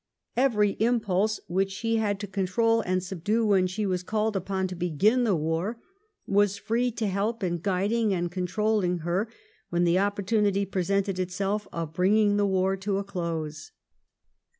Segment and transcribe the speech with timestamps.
[0.35, 4.75] Every impulse which she had to control and subdue when she was called upon to
[4.75, 5.79] begin the war,
[6.25, 9.27] was free to help in guiding and controlling her
[9.69, 13.73] when the opportunity presented itself of bringing the war to a close.